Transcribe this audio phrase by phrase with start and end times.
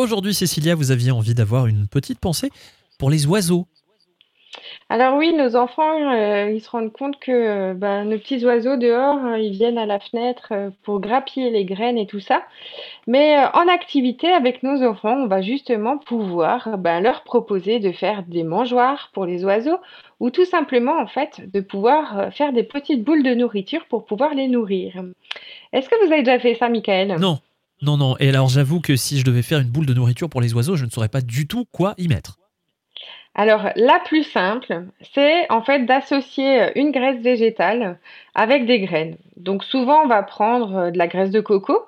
[0.00, 2.48] Aujourd'hui, Cécilia, vous aviez envie d'avoir une petite pensée
[2.98, 3.66] pour les oiseaux.
[4.88, 8.78] Alors oui, nos enfants, heu, ils se rendent compte que, heu, bah, nos petits oiseaux
[8.78, 12.42] dehors, heu, ils viennent à la fenêtre, pour grappiller les graines et tout ça.
[13.06, 17.92] Mais, en activité avec nos enfants, on va justement pouvoir, euh, ben, leur proposer de
[17.92, 19.78] faire des mangeoires pour les oiseaux
[20.18, 24.32] ou tout simplement, en fait, de pouvoir, faire des petites boules de nourriture pour pouvoir
[24.32, 24.94] les nourrir.
[25.74, 27.16] Est-ce que vous avez déjà fait ça, Michael?
[27.20, 27.38] Non,
[27.82, 28.16] non, non.
[28.18, 30.76] Et alors, j'avoue que si je devais faire une boule de nourriture pour les oiseaux,
[30.76, 32.36] je ne saurais pas du tout quoi y mettre.
[33.34, 37.98] Alors, la plus simple, c'est en fait d'associer euh, une graisse végétale
[38.34, 39.16] avec des graines.
[39.36, 41.78] Donc souvent, on va prendre euh, de la graisse de coco,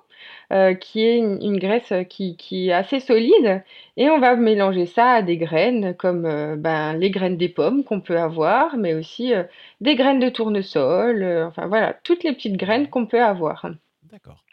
[0.53, 3.65] euh, qui est une, une graisse qui, qui est assez solide,
[3.97, 7.84] et on va mélanger ça à des graines comme euh, ben, les graines des pommes
[7.84, 9.45] qu'on peut avoir, mais aussi euh,
[9.81, 13.67] des graines de tournesol, enfin voilà, toutes les petites graines qu'on peut avoir.
[14.11, 14.45] D'accord.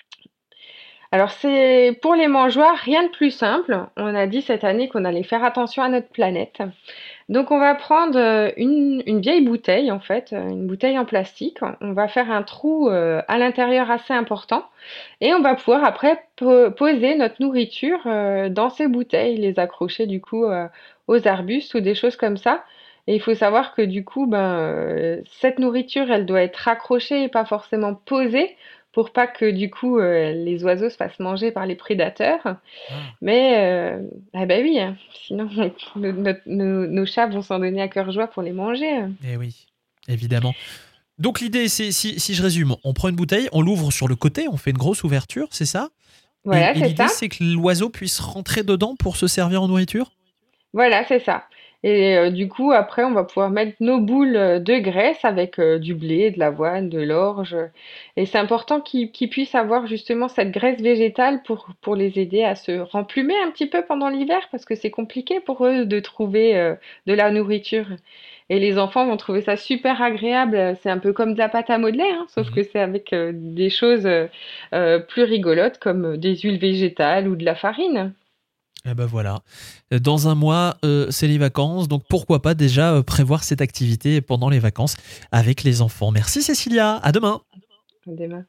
[1.12, 3.76] Alors c'est pour les mangeoires, rien de plus simple.
[3.98, 6.62] On a dit cette année qu'on allait faire attention à notre planète.
[7.30, 11.58] Donc on va prendre euh, une, vieille bouteille en fait, euh, une bouteille en plastique.
[11.82, 14.66] On va faire un trou euh, à l'intérieur assez important
[15.20, 18.02] et on va pouvoir après po- poser notre nourriture
[18.52, 20.46] dans ces bouteilles, les accrocher du coup
[21.08, 22.64] aux arbustes ou des choses comme ça.
[23.08, 27.28] Et il faut savoir que du coup, ben, cette nourriture, elle doit être accrochée et
[27.28, 28.56] pas forcément posée
[28.92, 32.40] pour pas que du coup euh, les oiseaux se fassent manger par les prédateurs.
[32.46, 32.58] Ah,
[33.22, 34.02] Mais euh,
[34.34, 35.50] ah bah oui, hein, sinon
[35.96, 39.06] nos, notre- nos- nos chats vont s'en donner à cœur joie pour les manger.
[39.26, 39.68] eh oui,
[40.08, 40.56] évidemment.
[41.18, 44.16] Donc l'idée, c'est, si, si je résume, on prend une bouteille, on l'ouvre sur le
[44.16, 45.90] côté, on fait une grosse ouverture, c'est ça?
[46.46, 47.08] Voilà, et c'est l'idée, ça.
[47.10, 50.12] c'est que l'oiseau puisse rentrer dedans pour se servir en nourriture?
[50.74, 51.44] Voilà, c'est ça.
[51.84, 55.60] Et euh, du coup, après, on va pouvoir mettre nos boules euh, de graisse avec
[55.60, 57.56] euh, du blé, de l'avoine, de l'orge.
[58.18, 62.56] Et c'est important qu'ils puissent avoir justement cette graisse végétale pour, pour les aider à
[62.56, 66.58] se remplumer un petit peu pendant l'hiver parce que c'est compliqué pour eux de trouver
[66.58, 66.76] euh,
[67.08, 67.88] de la nourriture.
[68.50, 70.76] Et les enfants vont trouver ça super agréable.
[70.82, 72.56] C'est un peu comme de la pâte à modeler, hein, sauf Mhm.
[72.56, 74.08] que c'est avec des choses
[75.08, 78.14] plus rigolotes comme des huiles végétales ou de la farine.
[78.86, 79.42] Eh ben voilà.
[79.92, 84.22] Dans un mois, euh, c'est les vacances, donc pourquoi pas déjà euh, prévoir cette activité
[84.22, 84.96] pendant les vacances
[85.32, 86.12] avec les enfants.
[86.12, 87.42] Merci Cécilia, à demain
[88.08, 88.46] Des mains.